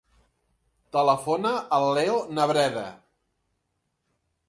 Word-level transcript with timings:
Telefona 0.95 1.53
al 1.79 1.87
Leo 1.99 2.17
Nebreda. 2.39 2.89